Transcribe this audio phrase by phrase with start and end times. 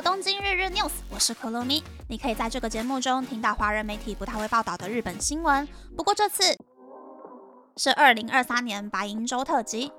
[0.00, 1.82] 东京日日 news，我是可乐咪。
[2.08, 5.66] 你可以在这个节目中听到华人媒体不太会报道的日本新闻。
[5.96, 6.56] 不过这次
[7.76, 9.90] 是二零二三年白银周特辑，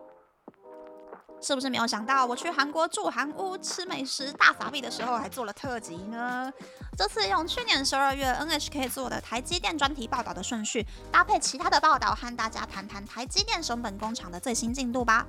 [1.42, 6.50] 是不是没有想到我去韩国住韩屋吃美食大撒币的时候还做了特辑呢？
[6.98, 15.28] 这次用去年十二月 NHK 做的台积电专题报道的顺序，搭配其他的报道，和大家谈谈台积电熊本工厂的最新进度吧。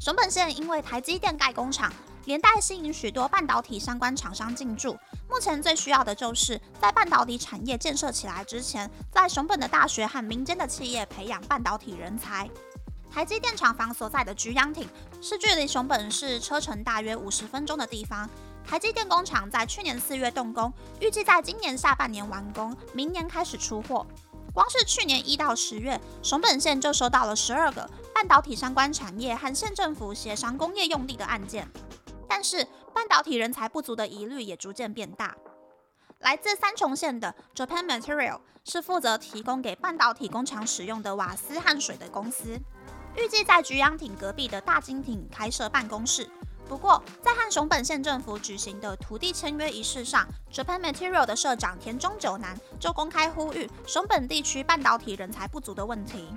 [0.00, 1.92] 熊本县因为台积电盖工厂，
[2.24, 4.98] 连带吸引许多半导体相关厂商进驻。
[5.28, 12.48] 目前最需要的就是在半导体产业建设起来之前，在熊本的大学和民间的企业培养半导体人才。
[13.12, 14.88] 台积电厂房所在的菊阳町
[15.20, 18.28] 是距离熊本市车程大约五十分钟的地方。
[18.64, 24.06] 台积电工厂在去年四月动工，预计在今年下半年完工，明年开始出货。
[24.52, 31.68] 光是去年一到十月，熊本县就收到了十二个半导体相关产业和县政府协商工业用地的案件。
[32.30, 35.36] 但是，半导体人才不足的疑虑也逐渐变大。
[36.20, 42.56] 来自三重县的 Japan Material 是负责提供给半导体工厂使用的瓦斯和水的公司，
[43.16, 46.30] 预计在菊阳町隔壁的大金町开设办公室。
[46.68, 56.28] 不过，在和熊本县政府举行的土地签约仪式上，Japan Material 的社长田中久男就公开呼吁熊本地区半导体人才不足的问题。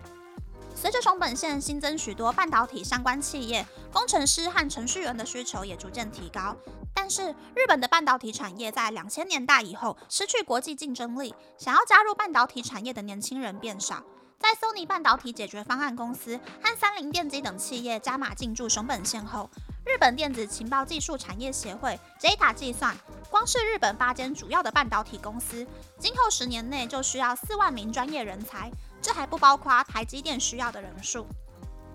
[0.76, 6.56] 随着熊本县新增许多半导体相关企业，工程师和程序员的需求也逐渐提高。
[6.94, 14.04] 但是，日本的半导体产业在两千年代以后失去国际竞争力，想要加入半导体产业的年轻人变少。
[14.40, 19.50] 在 Sony 半导体解决方案公司和三菱电机等企业加码进驻熊本县后，
[19.86, 22.96] 日本电子情报技术产业协会 JETA 计算，
[23.30, 25.66] 光是日本八间主要的半导体公司，
[25.98, 28.70] 今后十年内就需要四万名专业人才，
[29.04, 31.28] 这还不包括台积电需要的人数。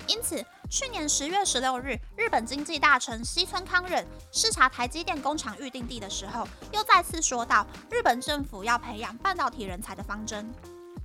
[0.07, 10.49] 因此，去年十月十六日，日本经济大臣西村康稔视察台积电工厂预定地的时候，又再次说到日本政府要培养半导体人才的方针。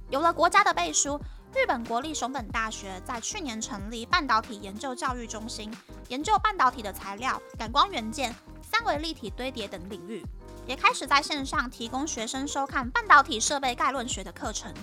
[0.10, 1.20] 有了国家的背书。
[1.56, 5.72] 日本国立熊本大学在去年成立半导体研究教育中心，
[6.08, 8.34] 研究半导体的材料、感光元件、
[8.64, 10.26] 三维立体堆叠等领域，
[10.66, 14.74] 也开始在线上提供学生收看半导体设备概论学的课程。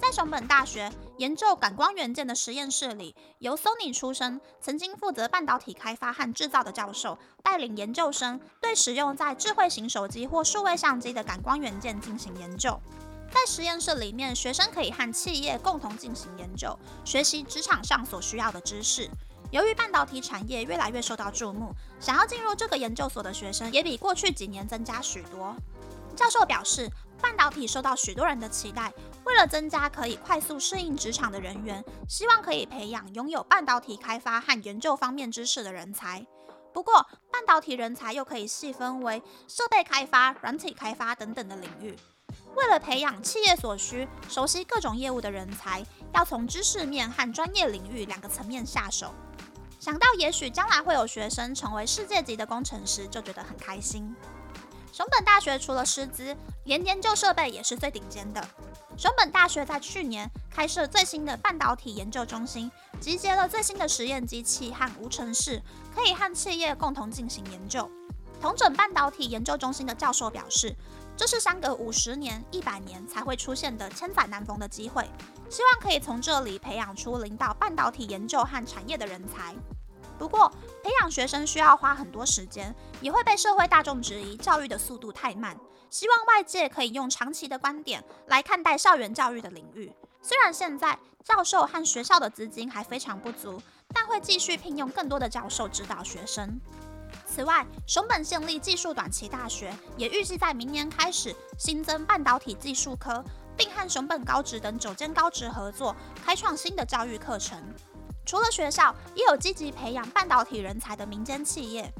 [0.00, 12.80] 在熊本大学研究感光元件的实验室里，由 Sony 出身、曾经负责半导体开发和制造的教授带领研究生，对使用在智慧型手机或数位相机的感光元件进行研究。
[13.30, 19.08] 在实验室里面，学生可以和企业共同进行研究，学习职场上所需要的知识。
[19.52, 25.54] 由于半导体产业越来越受到注目，想要进入这个研究所的学生也比过去几年增加许多。
[26.20, 26.86] 教授表示，
[27.18, 28.92] 半导体受到许多人的期待，
[29.24, 36.26] 为了增加可以快速适应职场的人员，希望可以培养拥有半导体开发和研究方面知识的人才。
[36.74, 41.96] 不过，半导体人才又可以细分为设备开发、软体开发等等的领域。
[42.54, 45.82] 为了培养企业所需、熟悉各种业务的人才，
[46.12, 49.14] 要从知识面和专业领域两个层面下手。
[49.78, 54.14] 想到也许将来会有学生成为世界级的工程师，就觉得很开心。
[54.92, 58.46] 熊本大学除了师资，连研究设备也是最顶尖的。
[58.96, 62.70] 熊本大学在去年开设最新的半导体研究中心，
[63.00, 65.62] 集结了最新的实验机器和无尘室，
[65.94, 67.90] 可以和企业共同进行研究。
[68.40, 70.76] 同整半导体研究中心的教授表示。
[71.16, 75.04] 这是相隔五十年、一百年才会出现的千载难逢的机会，
[75.50, 79.54] 希望可以从这里培养出领导半导体研究和产业的人才。
[80.20, 80.46] 不过，
[80.82, 85.58] 培养学生需要花很多时间，也会被社会大众质疑教育的速度太慢。
[85.88, 89.90] 希望外界可以用长期的观点来看待校园教育的领域。
[90.20, 93.62] 虽然现在教授和学校的资金还非常不足，
[93.94, 96.60] 但会继续聘用更多的教授指导学生。
[97.24, 103.24] 此外，熊本县立技术短期大学也预计在明年开始新增半导体技术科，
[103.56, 107.58] 并和熊本高职等九间高职合作，开创新的教育课程。
[108.30, 111.92] 除了学校，也有积极培养半导体人才的民间企业。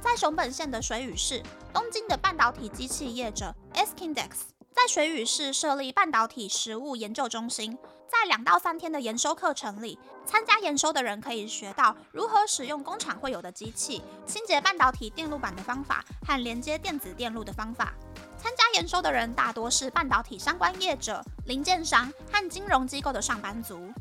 [0.00, 1.42] 在熊本县的水语市，
[1.74, 4.30] 东京的半导体机器业者 Skindex
[4.72, 7.76] 在水语市设立半导体实物研究中心。
[8.10, 17.92] 在两到三天的研修课程里，参加研修的人可以学到如何使用工厂会有的机器、清洁半导体电路板的方法和连接电子电路的方法。
[18.38, 23.92] 参加研修的人大多是半导体相关业者、零件商和金融机构的上班族。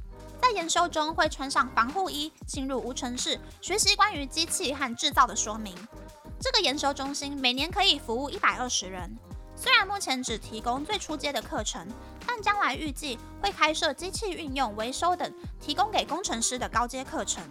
[0.43, 5.73] 在研修中会穿上防护衣，进入无尘室，学习关于机器和制造的说明。
[6.37, 9.09] 这个研修中心每年可以服务一百二十人。
[9.55, 11.87] 虽然目前只提供最初阶的课程，
[12.27, 17.41] 但将来预计会开设机器运用、维修等，提供给工程师的高阶课程。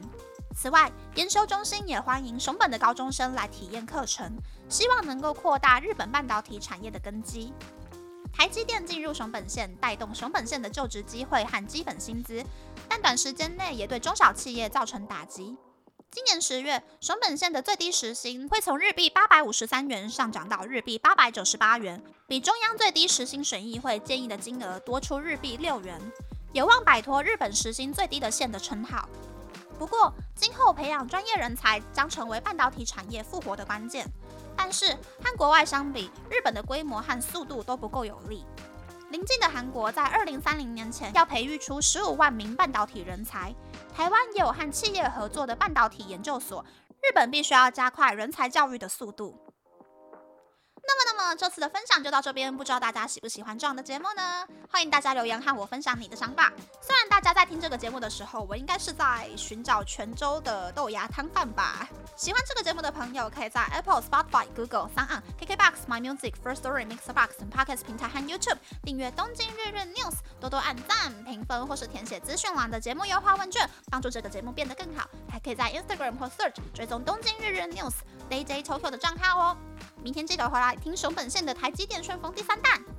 [0.54, 4.30] 此外，研修中心也欢迎熊本的高中生来体验课程，
[4.68, 7.54] 希望能够扩大日本半导体产业的根基。
[8.32, 12.44] 台积电进入熊本县，带动熊本县的就职机会和基本薪资，
[12.88, 15.56] 但短时间内也对中小企业造成打击。
[16.10, 25.98] 今年十月，熊本县的最低时薪会从日币八百五十三元上涨到日币八百九十八元，比中央最低时薪审议会建议的金额多出日币六元，
[26.52, 29.08] 有望摆脱日本时薪最低的县的称号。
[29.78, 34.06] 不过，今后培养专业人才将成为半导体产业复活的关键。
[34.72, 38.44] 是，和国外相比，日本的规模和速度都不够有力。
[39.10, 43.54] 临近的韩国在二零三零年前要培育出十五万名半导体人才，
[43.94, 46.64] 台湾也有和企业合作的半导体研究所，
[47.02, 49.38] 日本必须要加快人才教育的速度。
[51.24, 54.44] 那，这次的分享就到这边，不知道大家喜不喜欢这样的节目呢？
[54.68, 56.52] 欢迎大家留言和我分享你的想法。
[56.80, 61.88] 虽然大家在听这个节目的时候，我应该是在寻找泉州的豆芽汤饭吧。
[62.16, 70.10] 喜欢这个节目的朋友，可以在 Apple、Spotify、Google、s o n KKBox、My Music、First Story、Mixbox Podcast 平台和 YouTube 订阅《东京日日 News》，
[70.40, 75.08] 多多按赞、评分或是填写资讯栏的节目优化问卷，帮助这个节目变得更好。
[75.30, 77.92] 还可以在 Instagram 或 Search 追踪《东京日日 News》
[78.28, 79.56] DJ Tokyo 的账号哦。
[80.02, 82.91] 明天记得回来听熊本县的台积电顺丰第三弹。